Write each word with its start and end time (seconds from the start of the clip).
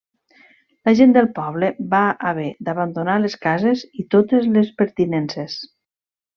La 0.87 0.93
gent 0.99 1.11
del 1.17 1.27
poble 1.35 1.69
va 1.91 1.99
haver 2.31 2.47
d'abandonar 2.69 3.19
les 3.27 3.37
cases 3.45 3.87
i 4.05 4.09
totes 4.17 4.51
les 4.59 4.75
pertinences. 4.83 5.63